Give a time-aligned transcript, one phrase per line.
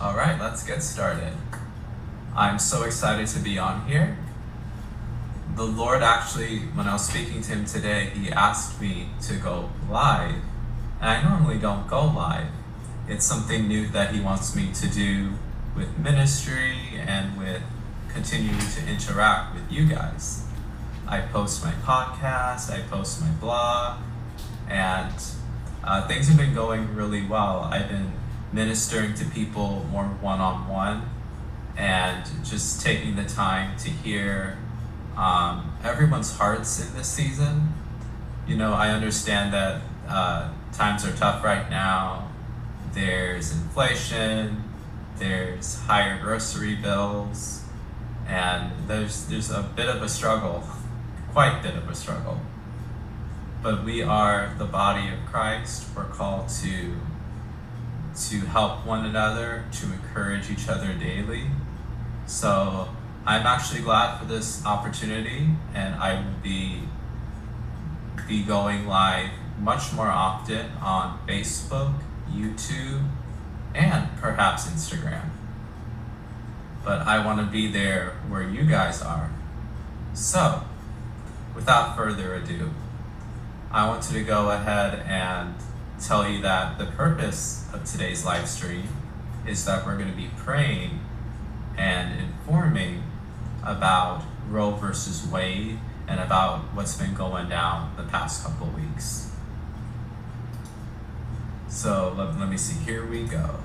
[0.00, 1.34] All right, let's get started.
[2.34, 4.16] I'm so excited to be on here.
[5.56, 9.68] The Lord actually, when I was speaking to Him today, He asked me to go
[9.90, 10.36] live.
[11.02, 12.46] And I normally don't go live.
[13.08, 15.34] It's something new that He wants me to do
[15.76, 17.60] with ministry and with
[18.08, 20.46] continuing to interact with you guys.
[21.06, 23.98] I post my podcast, I post my blog,
[24.66, 25.14] and
[25.84, 27.68] uh, things have been going really well.
[27.70, 28.12] I've been
[28.52, 31.08] ministering to people more one on one
[31.76, 34.58] and just taking the time to hear
[35.16, 37.74] um, everyone's hearts in this season.
[38.46, 42.28] You know, I understand that uh, times are tough right now.
[42.92, 44.64] There's inflation,
[45.16, 47.62] there's higher grocery bills,
[48.26, 50.64] and there's there's a bit of a struggle,
[51.32, 52.40] quite a bit of a struggle.
[53.62, 55.86] But we are the body of Christ.
[55.94, 56.94] We're called to
[58.16, 61.46] to help one another, to encourage each other daily.
[62.26, 62.88] So
[63.26, 66.82] I'm actually glad for this opportunity, and I will be
[68.30, 71.94] be going live much more often on Facebook,
[72.32, 73.04] YouTube,
[73.74, 75.30] and perhaps Instagram.
[76.84, 79.30] But I want to be there where you guys are.
[80.14, 80.62] So,
[81.54, 82.70] without further ado,
[83.72, 85.54] I wanted to go ahead and
[86.00, 88.88] tell you that the purpose of today's live stream
[89.46, 91.00] is that we're going to be praying
[91.76, 93.02] and informing
[93.62, 95.78] about Roe versus Wade
[96.08, 99.30] and about what's been going down the past couple weeks.
[101.68, 103.60] So let, let me see, here we go.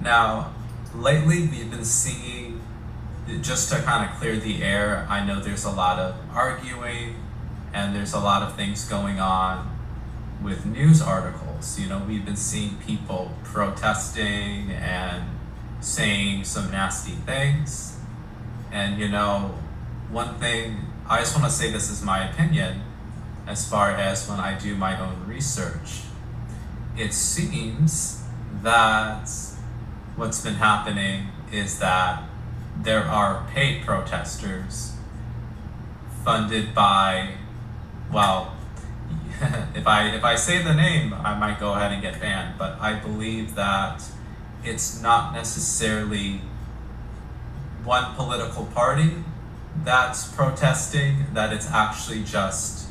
[0.00, 0.54] Now,
[0.94, 2.60] lately we've been seeing,
[3.40, 7.16] just to kind of clear the air, I know there's a lot of arguing
[7.72, 9.76] and there's a lot of things going on
[10.42, 11.78] with news articles.
[11.78, 15.24] You know, we've been seeing people protesting and
[15.80, 17.98] saying some nasty things.
[18.72, 19.54] And, you know,
[20.10, 22.82] one thing, I just want to say this is my opinion
[23.46, 26.02] as far as when I do my own research.
[26.96, 28.22] It seems
[28.62, 29.30] that
[30.16, 32.22] what's been happening is that
[32.82, 34.96] there are paid protesters
[36.24, 37.34] funded by,
[38.12, 38.56] well,
[39.74, 42.58] if I if I say the name, I might go ahead and get banned.
[42.58, 44.02] But I believe that
[44.64, 46.40] it's not necessarily
[47.84, 49.24] one political party
[49.84, 51.26] that's protesting.
[51.32, 52.88] That it's actually just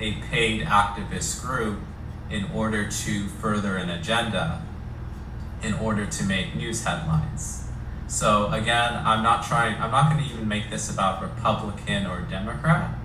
[0.00, 1.80] a paid activist group
[2.30, 4.62] in order to further an agenda,
[5.62, 7.68] in order to make news headlines.
[8.08, 9.80] So again, I'm not trying.
[9.80, 12.98] I'm not going to even make this about Republican or Democrat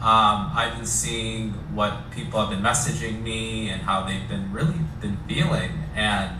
[0.00, 4.78] um, I've been seeing what people have been messaging me and how they've been really
[5.00, 5.72] been feeling.
[5.96, 6.38] And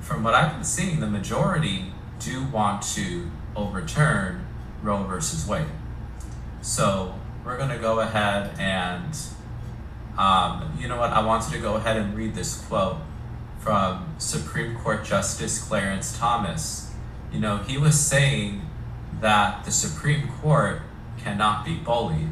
[0.00, 4.44] from what I've been seeing, the majority do want to overturn
[4.82, 5.68] Roe versus Wade.
[6.62, 7.14] So
[7.44, 9.16] we're going to go ahead and,
[10.18, 12.96] um, you know what, I wanted to go ahead and read this quote
[13.60, 16.92] from Supreme Court Justice Clarence Thomas.
[17.32, 18.62] You know, he was saying
[19.20, 20.82] that the Supreme Court
[21.18, 22.30] cannot be bullied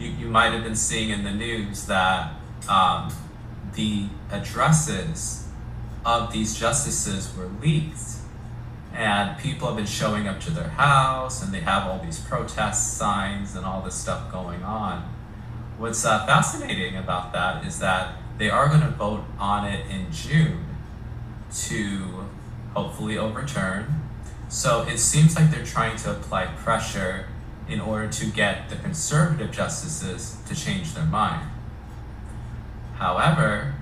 [0.00, 2.32] you, you might have been seeing in the news that
[2.68, 3.12] um,
[3.74, 5.46] the addresses
[6.04, 7.98] of these justices were leaked.
[8.92, 12.96] And people have been showing up to their house and they have all these protest
[12.96, 15.08] signs and all this stuff going on.
[15.78, 20.10] What's uh, fascinating about that is that they are going to vote on it in
[20.10, 20.66] june
[21.66, 22.26] to
[22.74, 24.00] hopefully overturn.
[24.48, 27.26] So it seems like they're trying to apply pressure
[27.70, 31.48] in order to get the conservative justices to change their mind.
[32.96, 33.74] However,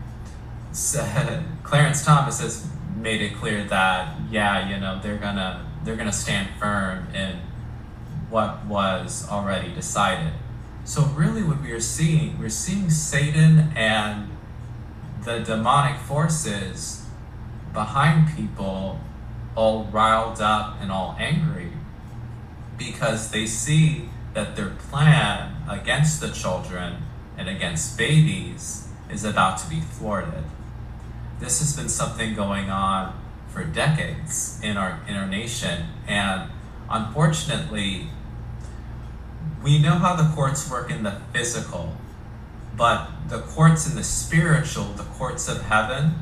[1.62, 6.48] Clarence Thomas has made it clear that yeah, you know, they're gonna they're gonna stand
[6.60, 7.40] firm in
[8.28, 10.32] what was already decided.
[10.84, 14.30] So really what we are seeing, we're seeing Satan and
[15.24, 17.06] the demonic forces
[17.72, 19.00] behind people
[19.54, 21.67] all riled up and all angry
[22.78, 27.02] because they see that their plan against the children
[27.36, 30.44] and against babies is about to be thwarted.
[31.40, 36.50] This has been something going on for decades in our in our nation and
[36.90, 38.08] unfortunately
[39.62, 41.96] we know how the courts work in the physical
[42.76, 46.14] but the courts in the spiritual the courts of heaven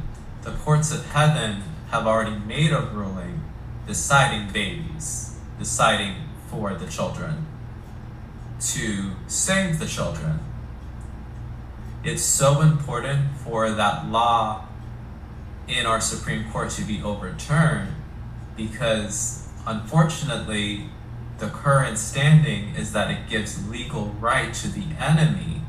[0.43, 3.43] the courts of heaven have already made a ruling
[3.87, 6.15] deciding babies deciding
[6.57, 7.47] for the children,
[8.59, 10.41] to save the children.
[12.03, 14.65] It's so important for that law
[15.69, 17.93] in our Supreme Court to be overturned
[18.57, 20.89] because unfortunately
[21.39, 25.61] the current standing is that it gives legal right to the enemy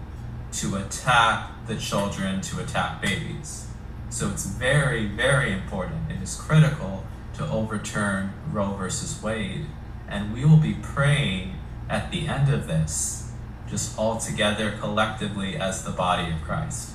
[0.53, 3.67] to attack the children, to attack babies.
[4.09, 6.09] So it's very, very important.
[6.09, 7.03] It is critical
[7.33, 9.65] to overturn Roe versus Wade.
[10.07, 11.55] And we will be praying
[11.89, 13.31] at the end of this,
[13.69, 16.91] just all together collectively as the body of Christ.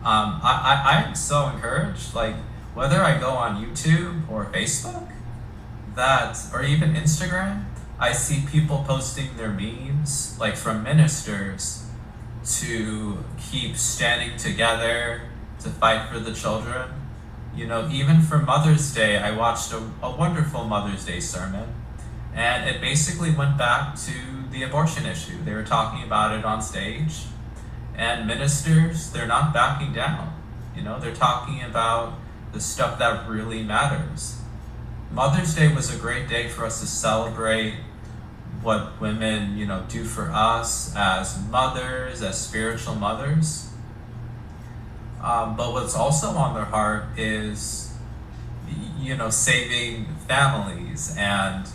[0.00, 2.34] Um, I, I, I'm so encouraged, like
[2.74, 5.08] whether I go on YouTube or Facebook,
[5.94, 7.64] that or even Instagram,
[7.98, 11.86] I see people posting their memes, like from ministers,
[12.44, 15.22] to keep standing together
[15.60, 16.90] to fight for the children.
[17.54, 21.74] You know, even for Mother's Day, I watched a, a wonderful Mother's Day sermon,
[22.34, 24.12] and it basically went back to
[24.50, 25.42] the abortion issue.
[25.44, 27.24] They were talking about it on stage,
[27.96, 30.34] and ministers, they're not backing down.
[30.76, 32.14] You know, they're talking about
[32.52, 34.38] the stuff that really matters.
[35.10, 37.74] Mother's Day was a great day for us to celebrate
[38.62, 43.68] what women, you know, do for us as mothers, as spiritual mothers.
[45.22, 47.92] Um, but what's also on their heart is,
[48.98, 51.68] you know, saving families and,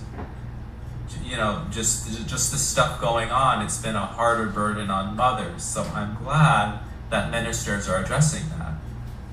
[1.27, 3.63] you know, just just the stuff going on.
[3.63, 5.63] It's been a harder burden on mothers.
[5.63, 6.79] So I'm glad
[7.09, 8.73] that ministers are addressing that.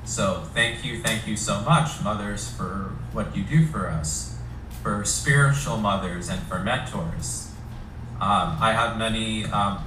[0.04, 4.36] So thank you, thank you so much, mothers, for what you do for us,
[4.82, 7.50] for spiritual mothers and for mentors.
[8.20, 9.82] Um, I have many um,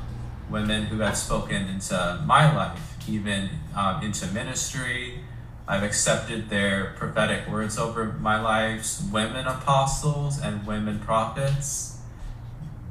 [0.50, 5.20] women who have spoken into my life even um, into ministry.
[5.68, 11.97] I've accepted their prophetic words over my lives, women apostles and women prophets.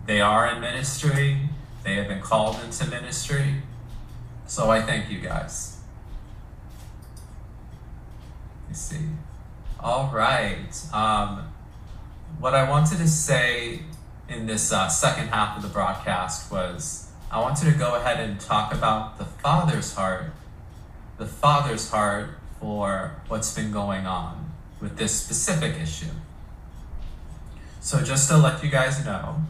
[0.06, 1.38] They are in ministry,
[1.82, 3.56] they have been called into ministry.
[4.46, 5.80] So I thank you guys.
[8.68, 9.00] Me see.
[9.80, 10.70] All right.
[10.92, 11.52] Um,
[12.38, 13.80] what I wanted to say
[14.28, 18.38] in this uh, second half of the broadcast was I wanted to go ahead and
[18.38, 20.32] talk about the Father's heart,
[21.18, 22.30] the Father's heart
[22.60, 26.14] for what's been going on with this specific issue.
[27.80, 29.42] So, just to let you guys know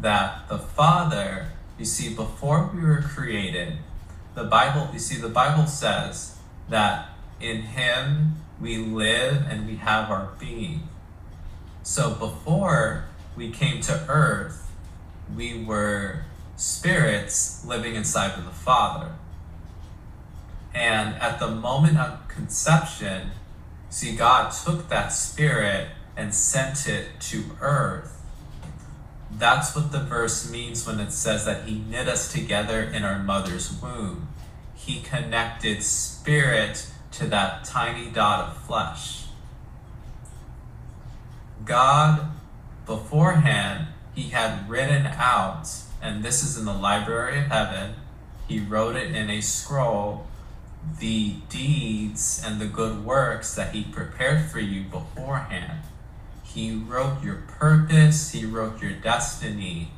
[0.00, 3.78] that the Father, you see, before we were created,
[4.34, 6.36] the Bible, you see, the Bible says
[6.68, 7.08] that
[7.40, 10.88] in Him we live and we have our being.
[11.82, 13.04] So, before
[13.36, 14.70] we came to earth,
[15.34, 16.24] we were
[16.56, 19.12] spirits living inside of the Father.
[20.74, 23.30] And at the moment of conception,
[23.88, 28.15] see, God took that spirit and sent it to earth.
[29.38, 33.18] That's what the verse means when it says that He knit us together in our
[33.18, 34.28] mother's womb.
[34.74, 39.24] He connected spirit to that tiny dot of flesh.
[41.64, 42.30] God,
[42.86, 45.68] beforehand, He had written out
[46.06, 47.94] and this is in the library of heaven.
[48.46, 50.26] He wrote it in a scroll,
[51.00, 55.80] the deeds and the good works that he prepared for you beforehand.
[56.56, 59.90] He wrote your purpose, he wrote your destiny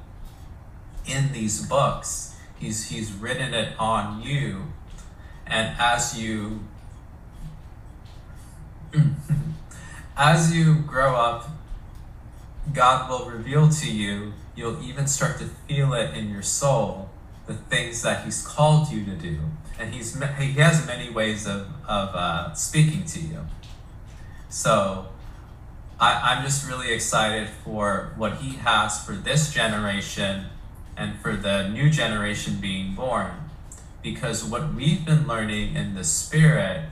[1.06, 2.34] in these books.
[2.58, 4.64] He's, he's written it on you.
[5.46, 6.64] And as you
[10.16, 11.48] as you grow up,
[12.74, 17.08] God will reveal to you you'll even start to feel it in your soul,
[17.46, 19.38] the things that He's called you to do.
[19.78, 23.46] And he's, He has many ways of, of uh, speaking to you.
[24.48, 25.06] So
[26.00, 30.46] I, I'm just really excited for what He has for this generation
[30.96, 33.32] and for the new generation being born.
[34.02, 36.90] Because what we've been learning in the Spirit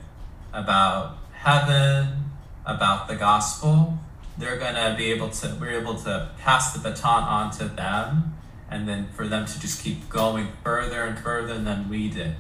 [0.52, 2.30] about heaven,
[2.64, 3.98] about the gospel,
[4.38, 8.34] they're gonna be able to we're able to pass the baton on to them
[8.70, 12.34] and then for them to just keep going further and further than we did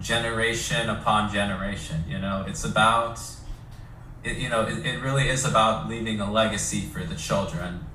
[0.00, 3.18] generation upon generation you know it's about
[4.24, 7.86] it, you know it, it really is about leaving a legacy for the children.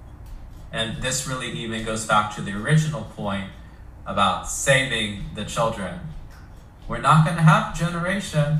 [0.71, 3.49] And this really even goes back to the original point
[4.05, 5.99] about saving the children.
[6.87, 8.59] We're not going to have generation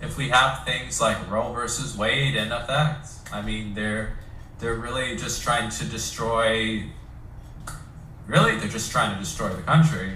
[0.00, 3.08] if we have things like roe versus wade in effect.
[3.32, 4.18] I mean they're
[4.58, 6.84] they're really just trying to destroy
[8.26, 10.12] really they're just trying to destroy the country.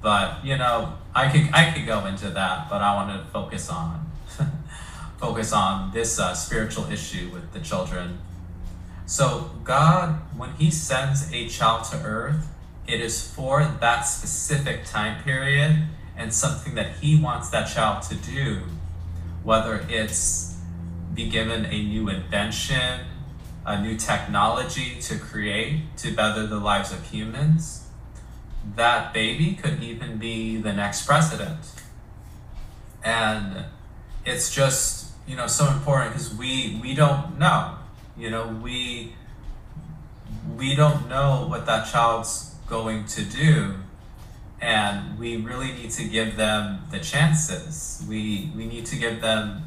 [0.00, 3.68] But you know i could i could go into that but i want to focus
[3.68, 4.11] on
[5.22, 8.18] focus on this uh, spiritual issue with the children
[9.06, 12.48] so god when he sends a child to earth
[12.86, 15.72] it is for that specific time period
[16.16, 18.62] and something that he wants that child to do
[19.42, 20.52] whether it's
[21.14, 23.00] be given a new invention,
[23.66, 27.86] a new technology to create to better the lives of humans,
[28.76, 31.58] that baby could even be the next president.
[33.04, 33.64] And
[34.24, 37.76] it's just, you know, so important because we we don't know.
[38.16, 39.14] You know, we
[40.56, 43.74] we don't know what that child's going to do
[44.62, 48.04] and we really need to give them the chances.
[48.08, 49.64] We we need to give them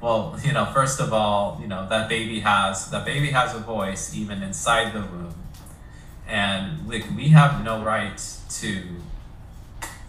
[0.00, 3.58] well, you know, first of all, you know, that baby has that baby has a
[3.58, 5.34] voice even inside the womb.
[6.26, 8.20] And like we have no right
[8.60, 8.82] to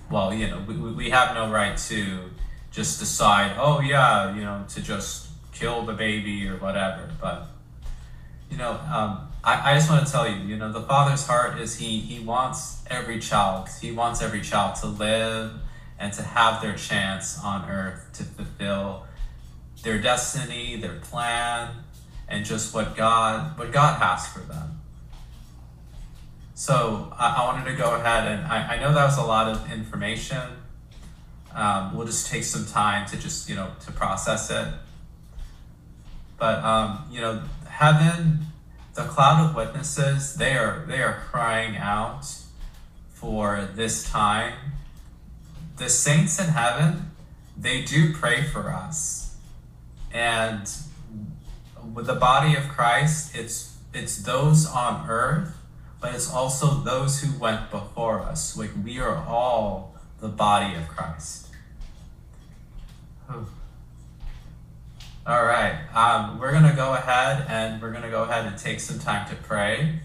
[0.09, 2.29] well, you know, we, we have no right to
[2.75, 7.09] just decide, oh yeah, you know, to just kill the baby or whatever.
[7.21, 7.47] But
[8.51, 11.59] you know, um, I, I just want to tell you, you know, the Father's heart
[11.59, 15.53] is he he wants every child, he wants every child to live
[15.97, 19.05] and to have their chance on earth to fulfill
[19.83, 21.69] their destiny, their plan,
[22.27, 24.81] and just what God what God has for them.
[26.55, 29.47] So I, I wanted to go ahead and I, I know that was a lot
[29.47, 30.41] of information.
[31.55, 34.67] Um, we'll just take some time to just you know to process it.
[36.37, 38.45] But um, you know, heaven
[38.95, 42.25] the cloud of witnesses they are they are crying out
[43.09, 44.53] for this time.
[45.77, 47.11] The saints in heaven
[47.57, 49.37] they do pray for us.
[50.13, 50.69] And
[51.93, 55.55] with the body of christ it's it's those on earth
[56.01, 58.57] but it's also those who went before us.
[58.57, 61.44] Like we are all the body of christ
[65.27, 68.55] All right, um, we're going to go ahead and we're going to go ahead and
[68.57, 69.99] take some time to pray.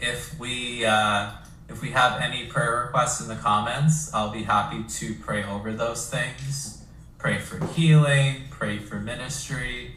[0.00, 1.30] If we uh,
[1.68, 5.72] if we have any prayer requests in the comments, I'll be happy to pray over
[5.72, 6.82] those things.
[7.18, 9.94] Pray for healing, pray for ministry,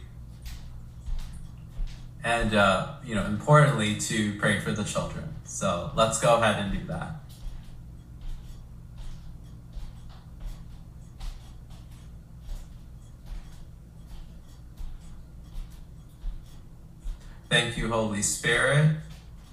[2.23, 5.25] and uh, you know, importantly, to pray for the children.
[5.45, 7.15] So let's go ahead and do that.
[17.49, 18.97] Thank you, Holy Spirit.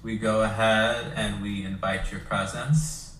[0.03, 3.15] We go ahead and we invite your presence.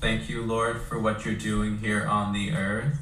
[0.00, 2.98] Thank you, Lord, for what you're doing here on the earth.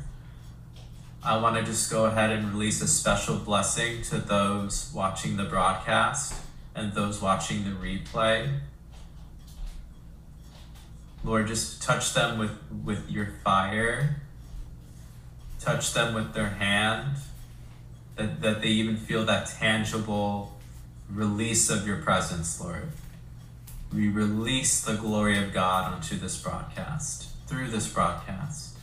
[1.22, 5.44] I want to just go ahead and release a special blessing to those watching the
[5.44, 6.34] broadcast
[6.74, 8.60] and those watching the replay.
[11.22, 14.22] Lord, just touch them with, with your fire
[15.60, 17.16] touch them with their hand,
[18.16, 20.58] that, that they even feel that tangible
[21.10, 22.90] release of your presence, Lord.
[23.92, 28.76] We release the glory of God onto this broadcast, through this broadcast.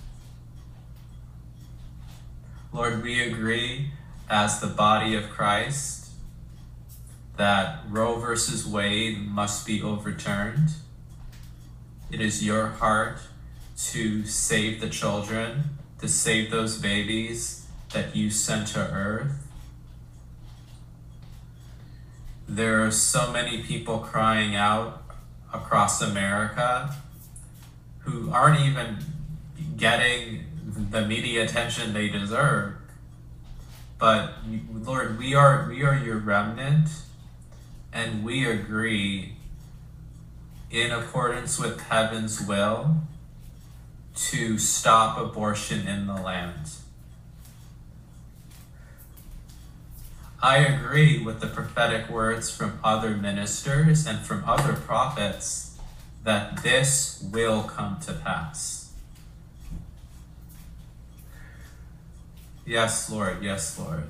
[2.74, 3.90] Lord, we agree
[4.30, 6.12] as the body of Christ
[7.36, 10.70] that Roe versus Wade must be overturned.
[12.10, 13.20] It is your heart
[13.90, 15.64] to save the children
[16.02, 19.32] to save those babies that you sent to earth.
[22.50, 25.04] There are so many people crying out
[25.54, 26.96] across America
[28.00, 28.98] who aren't even
[29.78, 30.46] getting
[30.90, 32.74] the media attention they deserve.
[34.00, 34.34] But
[34.74, 36.90] Lord, we are we are your remnant
[37.94, 39.36] and we agree
[40.72, 43.01] in accordance with heaven's will
[44.30, 46.70] to stop abortion in the land.
[50.44, 55.78] I agree with the prophetic words from other ministers and from other prophets
[56.24, 58.92] that this will come to pass.
[62.66, 64.04] Yes, Lord, yes, Lord.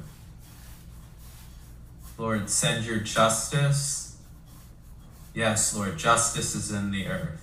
[2.18, 4.18] Lord, send your justice.
[5.34, 7.41] Yes, Lord, justice is in the earth.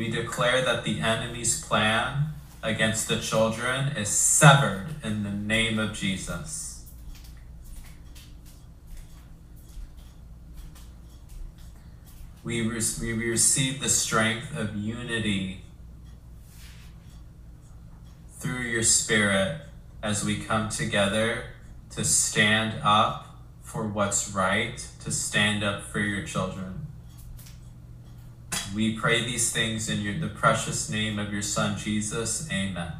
[0.00, 5.92] We declare that the enemy's plan against the children is severed in the name of
[5.92, 6.86] Jesus.
[12.42, 15.64] We, re- we receive the strength of unity
[18.38, 19.60] through your Spirit
[20.02, 21.44] as we come together
[21.90, 26.79] to stand up for what's right, to stand up for your children.
[28.74, 32.48] We pray these things in your, the precious name of your Son, Jesus.
[32.52, 32.92] Amen.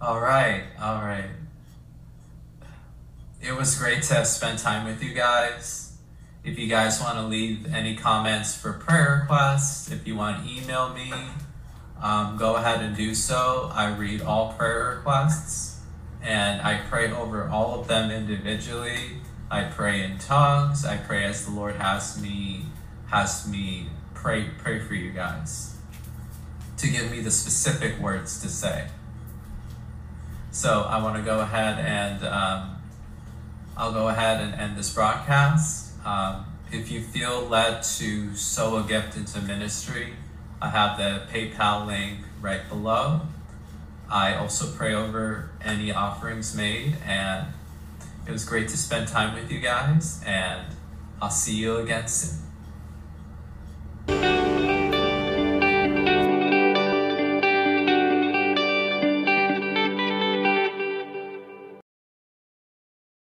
[0.00, 1.24] All right, all right.
[3.42, 5.96] it was great to spend time with you guys.
[6.44, 10.50] If you guys want to leave any comments for prayer requests, if you want to
[10.50, 11.12] email me,
[12.00, 13.70] um, go ahead and do so.
[13.74, 15.80] I read all prayer requests
[16.22, 19.18] and I pray over all of them individually.
[19.50, 20.84] I pray in tongues.
[20.84, 22.66] I pray as the Lord has me
[23.08, 25.76] has me pray pray for you guys
[26.76, 28.88] to give me the specific words to say.
[30.50, 32.76] So I want to go ahead and um,
[33.76, 35.92] I'll go ahead and end this broadcast.
[36.04, 40.14] Um, if you feel led to sow a gift into ministry,
[40.60, 43.22] I have the PayPal link right below.
[44.10, 47.46] I also pray over any offerings made, and
[48.28, 50.66] it was great to spend time with you guys, and
[51.20, 52.47] I'll see you again soon.